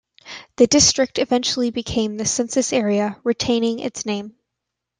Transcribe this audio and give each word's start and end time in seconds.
The 0.55 0.65
district 0.65 1.19
eventually 1.19 1.69
became 1.69 2.17
the 2.17 2.25
census 2.25 2.73
area, 2.73 3.19
retaining 3.23 3.77
its 3.77 4.03
name. 4.03 4.33